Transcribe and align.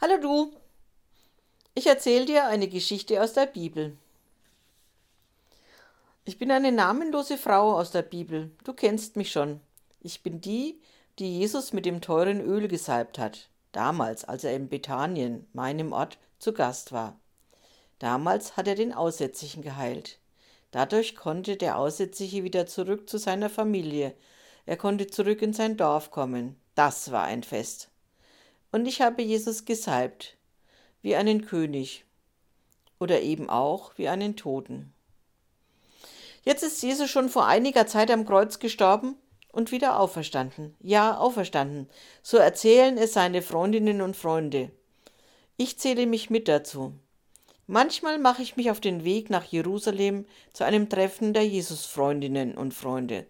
Hallo 0.00 0.16
du, 0.16 0.52
ich 1.74 1.88
erzähle 1.88 2.24
dir 2.24 2.46
eine 2.46 2.68
Geschichte 2.68 3.20
aus 3.20 3.32
der 3.32 3.46
Bibel. 3.46 3.96
Ich 6.24 6.38
bin 6.38 6.52
eine 6.52 6.70
namenlose 6.70 7.36
Frau 7.36 7.76
aus 7.76 7.90
der 7.90 8.02
Bibel, 8.02 8.52
du 8.62 8.74
kennst 8.74 9.16
mich 9.16 9.32
schon. 9.32 9.60
Ich 10.00 10.22
bin 10.22 10.40
die, 10.40 10.80
die 11.18 11.40
Jesus 11.40 11.72
mit 11.72 11.84
dem 11.84 12.00
teuren 12.00 12.40
Öl 12.40 12.68
gesalbt 12.68 13.18
hat, 13.18 13.48
damals, 13.72 14.24
als 14.24 14.44
er 14.44 14.54
in 14.54 14.68
Bethanien, 14.68 15.48
meinem 15.52 15.92
Ort, 15.92 16.16
zu 16.38 16.52
Gast 16.52 16.92
war. 16.92 17.18
Damals 17.98 18.56
hat 18.56 18.68
er 18.68 18.76
den 18.76 18.94
Aussätzigen 18.94 19.62
geheilt. 19.62 20.20
Dadurch 20.70 21.16
konnte 21.16 21.56
der 21.56 21.76
Aussätzige 21.76 22.44
wieder 22.44 22.68
zurück 22.68 23.10
zu 23.10 23.18
seiner 23.18 23.50
Familie. 23.50 24.14
Er 24.64 24.76
konnte 24.76 25.08
zurück 25.08 25.42
in 25.42 25.54
sein 25.54 25.76
Dorf 25.76 26.12
kommen. 26.12 26.54
Das 26.76 27.10
war 27.10 27.24
ein 27.24 27.42
Fest 27.42 27.90
und 28.72 28.86
ich 28.86 29.00
habe 29.00 29.22
Jesus 29.22 29.64
gesalbt, 29.64 30.36
wie 31.02 31.16
einen 31.16 31.44
König 31.44 32.04
oder 32.98 33.20
eben 33.22 33.48
auch 33.48 33.92
wie 33.96 34.08
einen 34.08 34.36
Toten. 34.36 34.92
Jetzt 36.44 36.62
ist 36.62 36.82
Jesus 36.82 37.10
schon 37.10 37.28
vor 37.28 37.46
einiger 37.46 37.86
Zeit 37.86 38.10
am 38.10 38.24
Kreuz 38.24 38.58
gestorben 38.58 39.16
und 39.52 39.72
wieder 39.72 39.98
auferstanden. 40.00 40.74
Ja, 40.80 41.18
auferstanden. 41.18 41.88
So 42.22 42.36
erzählen 42.36 42.96
es 42.96 43.12
seine 43.12 43.42
Freundinnen 43.42 44.00
und 44.02 44.16
Freunde. 44.16 44.70
Ich 45.56 45.78
zähle 45.78 46.06
mich 46.06 46.30
mit 46.30 46.48
dazu. 46.48 46.94
Manchmal 47.66 48.18
mache 48.18 48.42
ich 48.42 48.56
mich 48.56 48.70
auf 48.70 48.80
den 48.80 49.04
Weg 49.04 49.28
nach 49.28 49.44
Jerusalem 49.44 50.24
zu 50.52 50.64
einem 50.64 50.88
Treffen 50.88 51.34
der 51.34 51.46
Jesusfreundinnen 51.46 52.56
und 52.56 52.72
Freunde. 52.72 53.26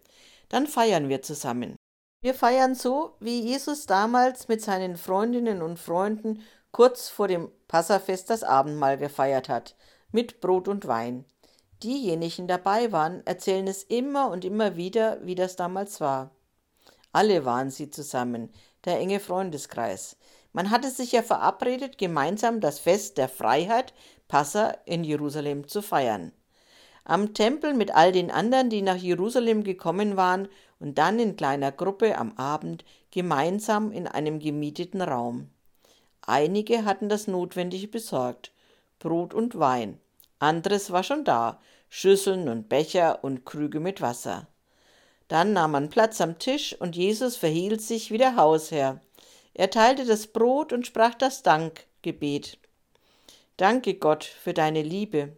Dann 0.49 0.67
feiern 0.67 1.09
wir 1.09 1.23
zusammen. 1.23 1.77
Wir 2.21 2.35
feiern 2.35 2.75
so, 2.75 3.15
wie 3.21 3.41
Jesus 3.41 3.87
damals 3.87 4.49
mit 4.49 4.61
seinen 4.61 4.97
Freundinnen 4.97 5.63
und 5.63 5.79
Freunden 5.79 6.43
kurz 6.73 7.09
vor 7.09 7.29
dem 7.29 7.49
Passafest 7.69 8.29
das 8.29 8.43
Abendmahl 8.43 8.99
gefeiert 8.99 9.49
hat, 9.49 9.77
mit 10.11 10.41
Brot 10.41 10.67
und 10.67 10.89
Wein. 10.89 11.25
Diejenigen 11.85 12.49
dabei 12.49 12.91
waren, 12.91 13.25
erzählen 13.25 13.69
es 13.69 13.85
immer 13.85 14.31
und 14.31 14.45
immer 14.45 14.75
wieder, 14.75 15.25
wie 15.25 15.37
das 15.37 15.55
damals 15.55 16.01
war. 16.01 16.33
Alle 17.13 17.45
waren 17.45 17.71
sie 17.71 17.89
zusammen, 17.89 18.53
der 18.85 18.99
enge 18.99 19.21
Freundeskreis. 19.21 20.17
Man 20.53 20.71
hatte 20.71 20.91
sich 20.91 21.13
ja 21.13 21.23
verabredet, 21.23 21.99
gemeinsam 21.99 22.61
das 22.61 22.81
Fest 22.81 23.17
der 23.17 23.29
Freiheit, 23.29 23.95
Passa, 24.27 24.71
in 24.87 25.05
Jerusalem 25.05 25.69
zu 25.69 25.83
feiern. 25.83 26.33
Am 27.05 27.33
Tempel 27.33 27.75
mit 27.75 27.95
all 27.95 28.13
den 28.13 28.31
anderen, 28.31 28.71
die 28.71 28.83
nach 28.83 28.97
Jerusalem 28.97 29.63
gekommen 29.63 30.17
waren 30.17 30.49
und 30.81 30.99
dann 30.99 31.19
in 31.19 31.37
kleiner 31.37 31.73
Gruppe 31.73 32.17
am 32.19 32.33
Abend 32.37 32.85
gemeinsam 33.11 33.93
in 33.93 34.07
einem 34.07 34.39
gemieteten 34.39 35.03
Raum. 35.03 35.51
Einige 36.23 36.85
hatten 36.85 37.09
das 37.09 37.27
Notwendige 37.27 37.89
besorgt, 37.89 38.53
Brot 38.99 39.35
und 39.35 39.59
Wein, 39.59 40.01
anderes 40.39 40.91
war 40.93 41.03
schon 41.03 41.25
da, 41.25 41.61
Schüsseln 41.89 42.49
und 42.49 42.69
Becher 42.69 43.25
und 43.25 43.45
Krüge 43.45 43.81
mit 43.81 44.01
Wasser. 44.01 44.47
Dann 45.27 45.53
nahm 45.53 45.73
man 45.73 45.91
Platz 45.91 46.21
am 46.21 46.39
Tisch 46.39 46.75
und 46.79 46.97
Jesus 46.97 47.37
verhielt 47.37 47.83
sich 47.83 48.11
wie 48.11 48.19
der 48.19 48.37
Hausherr. 48.37 49.01
Er 49.55 49.71
teilte 49.71 50.05
das 50.05 50.29
Brot 50.29 50.73
und 50.73 50.87
sprach 50.87 51.15
das 51.15 51.43
Dankgebet. 51.43 52.59
Danke 53.57 53.95
Gott 53.95 54.25
für 54.25 54.55
deine 54.55 54.83
Liebe. 54.83 55.37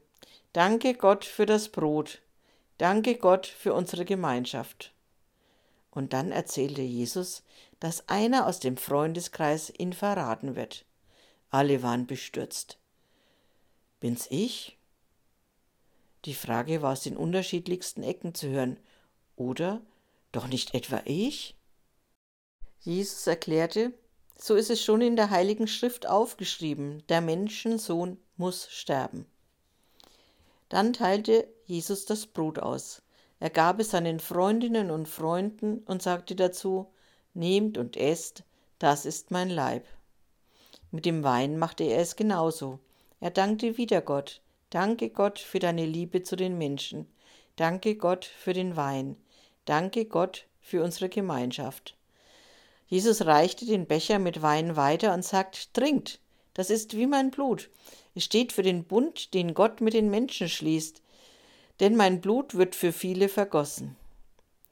Danke 0.52 0.94
Gott 0.94 1.24
für 1.24 1.46
das 1.46 1.70
Brot. 1.70 2.20
Danke 2.76 3.16
Gott 3.16 3.46
für 3.46 3.72
unsere 3.72 4.04
Gemeinschaft. 4.04 4.92
Und 5.90 6.12
dann 6.12 6.30
erzählte 6.32 6.82
Jesus, 6.82 7.42
dass 7.80 8.08
einer 8.08 8.46
aus 8.46 8.60
dem 8.60 8.76
Freundeskreis 8.76 9.72
ihn 9.76 9.92
verraten 9.92 10.54
wird. 10.54 10.84
Alle 11.50 11.82
waren 11.82 12.06
bestürzt. 12.06 12.78
Bin's 13.98 14.26
ich? 14.30 14.78
Die 16.24 16.34
Frage 16.34 16.82
war 16.82 16.92
aus 16.92 17.02
den 17.02 17.16
unterschiedlichsten 17.16 18.02
Ecken 18.02 18.34
zu 18.34 18.48
hören. 18.48 18.78
Oder 19.36 19.80
doch 20.32 20.46
nicht 20.46 20.74
etwa 20.74 21.02
ich? 21.06 21.56
Jesus 22.80 23.26
erklärte, 23.26 23.92
so 24.36 24.54
ist 24.54 24.70
es 24.70 24.82
schon 24.82 25.02
in 25.02 25.16
der 25.16 25.30
Heiligen 25.30 25.66
Schrift 25.66 26.06
aufgeschrieben, 26.06 27.02
der 27.08 27.20
Menschensohn 27.20 28.16
muss 28.36 28.70
sterben. 28.70 29.26
Dann 30.70 30.92
teilte 30.92 31.46
Jesus 31.64 32.06
das 32.06 32.26
Brot 32.26 32.58
aus. 32.58 33.02
Er 33.40 33.48
gab 33.48 33.80
es 33.80 33.90
seinen 33.90 34.20
Freundinnen 34.20 34.90
und 34.90 35.08
Freunden 35.08 35.78
und 35.86 36.02
sagte 36.02 36.36
dazu, 36.36 36.86
Nehmt 37.32 37.78
und 37.78 37.96
esst, 37.96 38.44
das 38.78 39.06
ist 39.06 39.30
mein 39.30 39.48
Leib. 39.48 39.86
Mit 40.90 41.06
dem 41.06 41.24
Wein 41.24 41.58
machte 41.58 41.84
er 41.84 42.00
es 42.00 42.16
genauso. 42.16 42.80
Er 43.18 43.30
dankte 43.30 43.78
wieder 43.78 44.02
Gott. 44.02 44.42
Danke 44.68 45.08
Gott 45.08 45.38
für 45.38 45.58
deine 45.58 45.86
Liebe 45.86 46.22
zu 46.22 46.36
den 46.36 46.58
Menschen. 46.58 47.06
Danke 47.56 47.96
Gott 47.96 48.24
für 48.24 48.52
den 48.52 48.76
Wein. 48.76 49.16
Danke 49.64 50.04
Gott 50.04 50.46
für 50.60 50.82
unsere 50.82 51.08
Gemeinschaft. 51.08 51.96
Jesus 52.88 53.24
reichte 53.24 53.64
den 53.64 53.86
Becher 53.86 54.18
mit 54.18 54.42
Wein 54.42 54.76
weiter 54.76 55.14
und 55.14 55.24
sagt, 55.24 55.72
Trinkt, 55.72 56.20
das 56.52 56.68
ist 56.68 56.96
wie 56.96 57.06
mein 57.06 57.30
Blut. 57.30 57.70
Es 58.14 58.24
steht 58.24 58.52
für 58.52 58.62
den 58.62 58.84
Bund, 58.84 59.32
den 59.32 59.54
Gott 59.54 59.80
mit 59.80 59.94
den 59.94 60.10
Menschen 60.10 60.48
schließt 60.48 61.00
denn 61.80 61.96
mein 61.96 62.20
Blut 62.20 62.54
wird 62.54 62.74
für 62.74 62.92
viele 62.92 63.28
vergossen. 63.28 63.96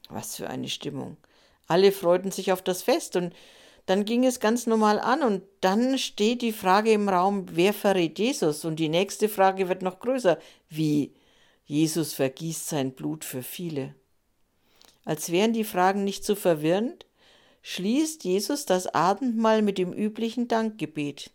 Was 0.08 0.36
für 0.36 0.48
eine 0.48 0.68
Stimmung. 0.68 1.16
Alle 1.66 1.92
freuten 1.92 2.30
sich 2.30 2.52
auf 2.52 2.62
das 2.62 2.82
Fest 2.82 3.16
und 3.16 3.34
dann 3.86 4.04
ging 4.04 4.26
es 4.26 4.38
ganz 4.38 4.66
normal 4.66 5.00
an 5.00 5.22
und 5.22 5.42
dann 5.62 5.96
steht 5.96 6.42
die 6.42 6.52
Frage 6.52 6.92
im 6.92 7.08
Raum, 7.08 7.46
wer 7.52 7.72
verrät 7.72 8.18
Jesus? 8.18 8.66
Und 8.66 8.76
die 8.76 8.90
nächste 8.90 9.30
Frage 9.30 9.68
wird 9.68 9.80
noch 9.80 9.98
größer. 10.00 10.38
Wie? 10.68 11.14
Jesus 11.64 12.12
vergießt 12.14 12.68
sein 12.68 12.92
Blut 12.92 13.24
für 13.24 13.42
viele. 13.42 13.94
Als 15.04 15.32
wären 15.32 15.54
die 15.54 15.64
Fragen 15.64 16.04
nicht 16.04 16.22
zu 16.22 16.34
so 16.34 16.40
verwirrend, 16.40 17.06
schließt 17.62 18.24
Jesus 18.24 18.66
das 18.66 18.86
Abendmahl 18.86 19.62
mit 19.62 19.78
dem 19.78 19.92
üblichen 19.92 20.48
Dankgebet. 20.48 21.30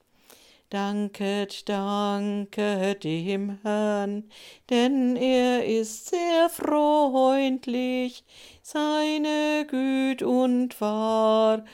Danket, 0.74 1.70
danket 1.70 3.04
dem 3.04 3.60
Herrn, 3.62 4.24
denn 4.72 5.16
er 5.16 5.64
ist 5.68 6.08
sehr 6.08 6.50
freundlich, 6.50 8.24
seine 8.64 9.68
Güt 9.68 10.24
und 10.24 10.82
Wahrheit 10.82 11.68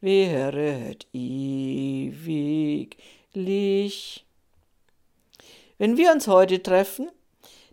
wäret 0.00 1.08
ewiglich. 1.12 2.94
Wenn 5.76 5.96
wir 5.96 6.12
uns 6.12 6.28
heute 6.28 6.62
treffen, 6.62 7.10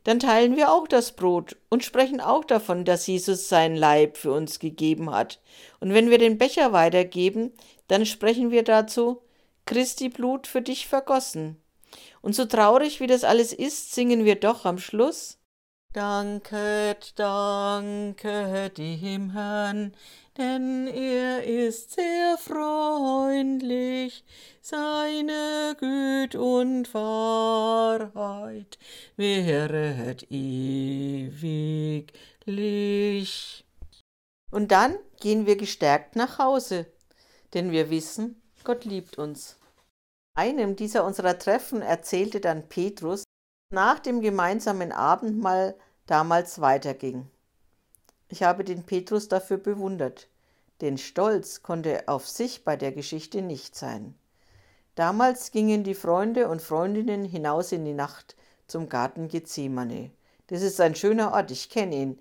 dann 0.03 0.17
teilen 0.17 0.55
wir 0.55 0.71
auch 0.71 0.87
das 0.87 1.11
Brot 1.15 1.57
und 1.69 1.83
sprechen 1.83 2.21
auch 2.21 2.43
davon, 2.43 2.85
dass 2.85 3.05
Jesus 3.05 3.49
sein 3.49 3.75
Leib 3.75 4.17
für 4.17 4.31
uns 4.31 4.57
gegeben 4.57 5.11
hat. 5.11 5.39
Und 5.79 5.93
wenn 5.93 6.09
wir 6.09 6.17
den 6.17 6.39
Becher 6.39 6.73
weitergeben, 6.73 7.51
dann 7.87 8.07
sprechen 8.07 8.49
wir 8.49 8.63
dazu, 8.63 9.21
Christi 9.71 10.09
Blut 10.09 10.47
für 10.47 10.61
dich 10.61 10.85
vergossen. 10.85 11.55
Und 12.21 12.35
so 12.35 12.43
traurig 12.43 12.99
wie 12.99 13.07
das 13.07 13.23
alles 13.23 13.53
ist, 13.53 13.95
singen 13.95 14.25
wir 14.25 14.35
doch 14.35 14.65
am 14.65 14.77
Schluss 14.77 15.37
Danket, 15.93 17.13
danke 17.17 18.69
dem 18.69 19.31
Herrn, 19.31 19.93
denn 20.37 20.87
er 20.87 21.45
ist 21.45 21.91
sehr 21.91 22.37
freundlich, 22.37 24.25
seine 24.59 25.77
Güt 25.79 26.35
und 26.35 26.93
Wahrheit 26.93 28.77
wäret 29.15 30.29
ewiglich. 30.29 31.23
Und 34.51 34.73
dann 34.73 34.97
gehen 35.21 35.45
wir 35.45 35.55
gestärkt 35.55 36.17
nach 36.17 36.39
Hause, 36.39 36.87
denn 37.53 37.71
wir 37.71 37.89
wissen, 37.89 38.41
Gott 38.65 38.83
liebt 38.83 39.17
uns. 39.17 39.60
Einem 40.33 40.75
dieser 40.75 41.05
unserer 41.05 41.37
Treffen 41.37 41.81
erzählte 41.81 42.39
dann 42.39 42.69
Petrus, 42.69 43.23
nach 43.69 43.99
dem 43.99 44.21
gemeinsamen 44.21 44.91
Abendmahl 44.91 45.75
damals 46.05 46.61
weiterging. 46.61 47.27
Ich 48.29 48.43
habe 48.43 48.63
den 48.63 48.83
Petrus 48.83 49.27
dafür 49.27 49.57
bewundert, 49.57 50.29
denn 50.79 50.97
Stolz 50.97 51.63
konnte 51.63 52.07
auf 52.07 52.27
sich 52.27 52.63
bei 52.63 52.77
der 52.77 52.91
Geschichte 52.91 53.41
nicht 53.41 53.75
sein. 53.75 54.15
Damals 54.95 55.51
gingen 55.51 55.83
die 55.83 55.95
Freunde 55.95 56.47
und 56.49 56.61
Freundinnen 56.61 57.23
hinaus 57.23 57.71
in 57.71 57.85
die 57.85 57.93
Nacht 57.93 58.35
zum 58.67 58.89
Garten 58.89 59.27
Gethsemane. 59.27 60.11
Das 60.47 60.61
ist 60.61 60.81
ein 60.81 60.95
schöner 60.95 61.33
Ort, 61.33 61.51
ich 61.51 61.69
kenne 61.69 61.95
ihn. 61.95 62.19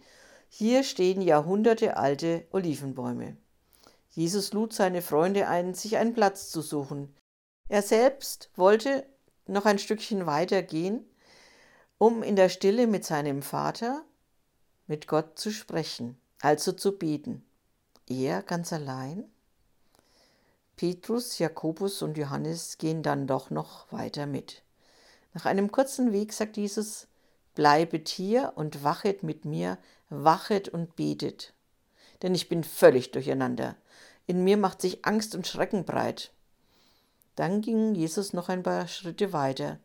Hier 0.49 0.83
stehen 0.83 1.23
Jahrhunderte 1.23 1.97
alte 1.97 2.45
Olivenbäume. 2.53 3.37
Jesus 4.11 4.53
lud 4.53 4.73
seine 4.73 5.03
Freunde 5.03 5.47
ein, 5.49 5.75
sich 5.75 5.97
einen 5.97 6.15
Platz 6.15 6.51
zu 6.51 6.61
suchen. 6.61 7.15
Er 7.71 7.83
selbst 7.83 8.51
wollte 8.57 9.07
noch 9.47 9.65
ein 9.65 9.79
Stückchen 9.79 10.27
weiter 10.27 10.61
gehen, 10.61 11.09
um 11.99 12.25
in 12.25 12.35
der 12.35 12.49
Stille 12.49 12.89
mit 12.89 13.05
seinem 13.05 13.43
Vater, 13.43 14.05
mit 14.89 15.07
Gott 15.07 15.39
zu 15.39 15.53
sprechen, 15.53 16.21
also 16.41 16.73
zu 16.73 16.99
beten. 16.99 17.45
Er 18.09 18.43
ganz 18.43 18.73
allein? 18.73 19.23
Petrus, 20.75 21.39
Jakobus 21.39 22.03
und 22.03 22.19
Johannes 22.19 22.77
gehen 22.77 23.05
dann 23.05 23.29
doch 23.29 23.51
noch 23.51 23.93
weiter 23.93 24.27
mit. 24.27 24.65
Nach 25.33 25.47
einem 25.47 25.71
kurzen 25.71 26.11
Weg 26.11 26.33
sagt 26.33 26.57
Jesus, 26.57 27.07
bleibet 27.55 28.09
hier 28.09 28.55
und 28.57 28.83
wachet 28.83 29.23
mit 29.23 29.45
mir, 29.45 29.79
wachet 30.09 30.69
und 30.69 30.97
betet. 30.97 31.55
Denn 32.23 32.35
ich 32.35 32.49
bin 32.49 32.65
völlig 32.65 33.13
durcheinander. 33.13 33.77
In 34.27 34.43
mir 34.43 34.57
macht 34.57 34.81
sich 34.81 35.05
Angst 35.05 35.37
und 35.37 35.47
Schrecken 35.47 35.85
breit. 35.85 36.33
Dann 37.37 37.61
ging 37.61 37.95
Jesus 37.95 38.33
noch 38.33 38.49
ein 38.49 38.63
paar 38.63 38.89
Schritte 38.89 39.33
weiter. 39.33 39.79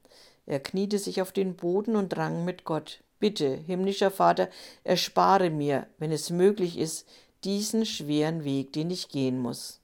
Er 0.45 0.59
kniete 0.59 0.99
sich 0.99 1.21
auf 1.21 1.31
den 1.31 1.55
Boden 1.55 1.95
und 1.95 2.15
rang 2.17 2.45
mit 2.45 2.65
Gott. 2.65 3.03
Bitte, 3.19 3.55
himmlischer 3.55 4.11
Vater, 4.11 4.49
erspare 4.83 5.49
mir, 5.49 5.87
wenn 5.97 6.11
es 6.11 6.29
möglich 6.29 6.77
ist, 6.77 7.07
diesen 7.43 7.85
schweren 7.85 8.43
Weg, 8.43 8.73
den 8.73 8.91
ich 8.91 9.09
gehen 9.09 9.39
muss. 9.39 9.79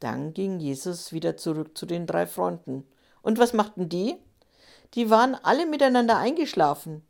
Dann 0.00 0.34
ging 0.34 0.60
Jesus 0.60 1.12
wieder 1.12 1.36
zurück 1.36 1.76
zu 1.78 1.86
den 1.86 2.06
drei 2.06 2.26
Freunden. 2.26 2.84
Und 3.22 3.38
was 3.38 3.52
machten 3.52 3.88
die? 3.88 4.16
Die 4.94 5.10
waren 5.10 5.34
alle 5.34 5.66
miteinander 5.66 6.18
eingeschlafen. 6.18 7.02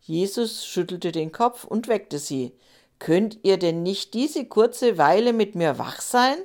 Jesus 0.00 0.64
schüttelte 0.64 1.12
den 1.12 1.32
Kopf 1.32 1.64
und 1.64 1.86
weckte 1.86 2.18
sie. 2.18 2.52
Könnt 2.98 3.38
ihr 3.42 3.58
denn 3.58 3.82
nicht 3.82 4.14
diese 4.14 4.46
kurze 4.46 4.98
Weile 4.98 5.32
mit 5.32 5.54
mir 5.54 5.78
wach 5.78 6.00
sein? 6.00 6.38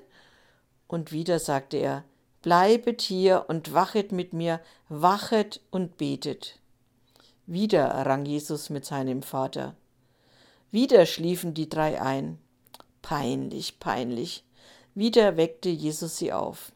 Und 0.88 1.12
wieder 1.12 1.40
sagte 1.40 1.78
er, 1.78 2.04
Bleibet 2.46 3.02
hier 3.02 3.46
und 3.48 3.74
wachet 3.74 4.12
mit 4.12 4.32
mir, 4.32 4.62
wachet 4.88 5.62
und 5.72 5.98
betet. 5.98 6.60
Wieder 7.48 7.88
rang 8.06 8.24
Jesus 8.28 8.70
mit 8.70 8.86
seinem 8.86 9.24
Vater. 9.24 9.76
Wieder 10.70 11.08
schliefen 11.08 11.56
die 11.56 11.68
drei 11.68 12.00
ein. 12.00 12.38
Peinlich, 13.02 13.80
peinlich. 13.80 14.44
Wieder 14.94 15.38
weckte 15.38 15.70
Jesus 15.70 16.18
sie 16.18 16.34
auf. 16.34 16.72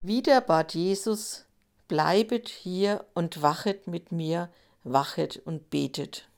Wieder 0.00 0.40
bat 0.40 0.72
Jesus, 0.72 1.44
bleibet 1.86 2.48
hier 2.48 3.04
und 3.12 3.42
wachet 3.42 3.86
mit 3.86 4.10
mir, 4.10 4.50
wachet 4.84 5.36
und 5.44 5.68
betet. 5.68 6.30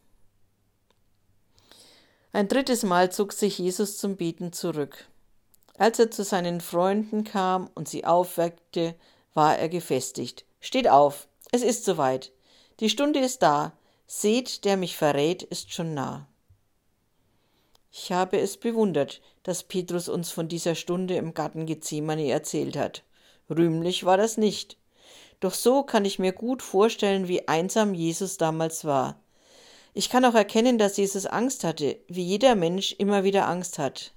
Ein 2.32 2.48
drittes 2.48 2.82
Mal 2.82 3.12
zog 3.12 3.32
sich 3.32 3.58
Jesus 3.58 3.98
zum 3.98 4.16
Beten 4.16 4.52
zurück. 4.52 5.06
Als 5.78 5.98
er 5.98 6.10
zu 6.10 6.24
seinen 6.24 6.60
Freunden 6.60 7.24
kam 7.24 7.68
und 7.74 7.88
sie 7.88 8.04
aufweckte, 8.04 8.94
war 9.34 9.58
er 9.58 9.68
gefestigt. 9.68 10.44
Steht 10.60 10.88
auf, 10.88 11.28
es 11.52 11.62
ist 11.62 11.84
soweit. 11.84 12.32
Die 12.80 12.88
Stunde 12.88 13.20
ist 13.20 13.42
da. 13.42 13.72
Seht, 14.06 14.64
der 14.64 14.76
mich 14.76 14.96
verrät, 14.96 15.42
ist 15.42 15.72
schon 15.72 15.94
nah. 15.94 16.26
Ich 17.90 18.12
habe 18.12 18.38
es 18.38 18.56
bewundert, 18.56 19.20
dass 19.42 19.62
Petrus 19.62 20.08
uns 20.08 20.30
von 20.30 20.48
dieser 20.48 20.74
Stunde 20.74 21.16
im 21.16 21.34
Garten 21.34 21.66
Gethsemane 21.66 22.30
erzählt 22.30 22.76
hat. 22.76 23.02
Rühmlich 23.48 24.04
war 24.04 24.16
das 24.16 24.36
nicht. 24.36 24.76
Doch 25.40 25.54
so 25.54 25.82
kann 25.82 26.04
ich 26.04 26.18
mir 26.18 26.32
gut 26.32 26.62
vorstellen, 26.62 27.28
wie 27.28 27.48
einsam 27.48 27.94
Jesus 27.94 28.38
damals 28.38 28.84
war. 28.84 29.20
Ich 29.94 30.10
kann 30.10 30.24
auch 30.24 30.34
erkennen, 30.34 30.78
dass 30.78 30.96
Jesus 30.96 31.26
Angst 31.26 31.64
hatte, 31.64 31.98
wie 32.08 32.22
jeder 32.22 32.54
Mensch 32.54 32.94
immer 32.98 33.24
wieder 33.24 33.48
Angst 33.48 33.78
hat. 33.78 34.12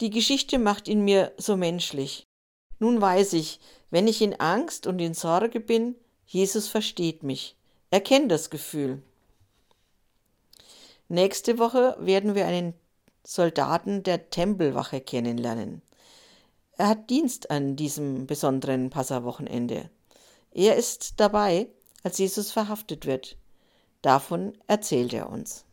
Die 0.00 0.10
Geschichte 0.10 0.58
macht 0.58 0.88
ihn 0.88 1.04
mir 1.04 1.32
so 1.38 1.56
menschlich. 1.56 2.26
Nun 2.78 3.00
weiß 3.00 3.32
ich, 3.32 3.60
wenn 3.90 4.06
ich 4.06 4.20
in 4.20 4.38
Angst 4.38 4.86
und 4.86 4.98
in 4.98 5.14
Sorge 5.14 5.60
bin, 5.60 5.94
Jesus 6.26 6.68
versteht 6.68 7.22
mich. 7.22 7.56
Er 7.90 8.00
kennt 8.00 8.30
das 8.30 8.50
Gefühl. 8.50 9.02
Nächste 11.08 11.58
Woche 11.58 11.96
werden 11.98 12.34
wir 12.34 12.46
einen 12.46 12.74
Soldaten 13.24 14.02
der 14.02 14.28
Tempelwache 14.28 15.00
kennenlernen. 15.00 15.82
Er 16.72 16.88
hat 16.88 17.08
Dienst 17.08 17.50
an 17.50 17.76
diesem 17.76 18.26
besonderen 18.26 18.90
Passawochenende. 18.90 19.88
Er 20.52 20.76
ist 20.76 21.20
dabei, 21.20 21.68
als 22.02 22.18
Jesus 22.18 22.52
verhaftet 22.52 23.06
wird. 23.06 23.36
Davon 24.02 24.52
erzählt 24.66 25.14
er 25.14 25.30
uns. 25.30 25.64